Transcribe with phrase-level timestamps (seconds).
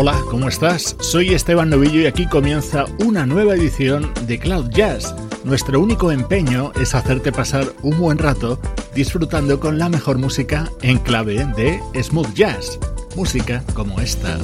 [0.00, 0.94] Hola, ¿cómo estás?
[1.00, 5.12] Soy Esteban Novillo y aquí comienza una nueva edición de Cloud Jazz.
[5.42, 8.60] Nuestro único empeño es hacerte pasar un buen rato
[8.94, 12.78] disfrutando con la mejor música en clave de smooth jazz,
[13.16, 14.38] música como esta.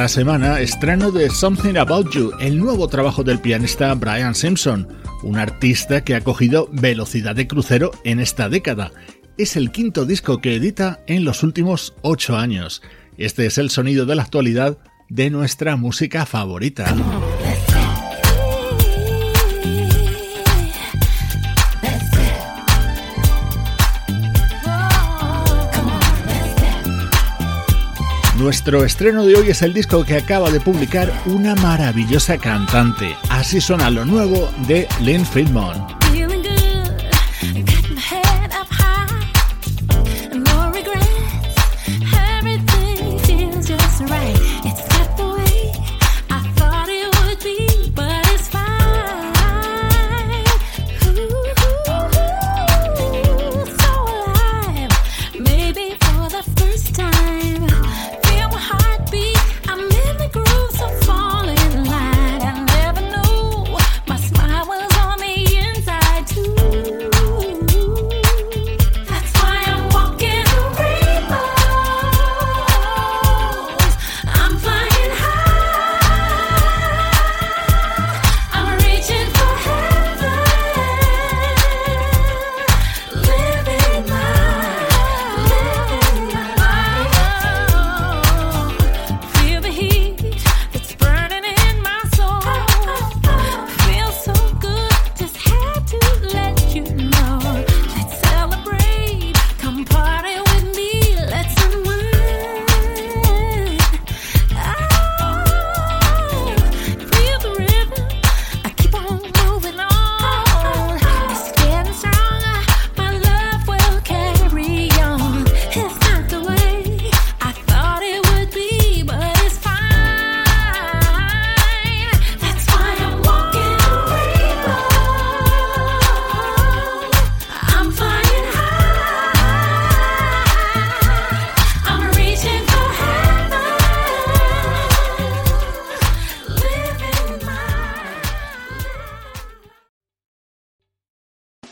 [0.00, 4.88] Esta semana estreno de Something About You, el nuevo trabajo del pianista Brian Simpson,
[5.22, 8.92] un artista que ha cogido velocidad de crucero en esta década.
[9.36, 12.80] Es el quinto disco que edita en los últimos ocho años.
[13.18, 14.78] Este es el sonido de la actualidad
[15.10, 16.86] de nuestra música favorita.
[28.40, 33.14] Nuestro estreno de hoy es el disco que acaba de publicar una maravillosa cantante.
[33.28, 35.86] Así suena lo nuevo de Lynn Friedman.